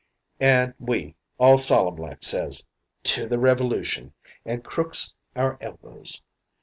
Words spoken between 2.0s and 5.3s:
says, 'To the Revolution,' an' crooks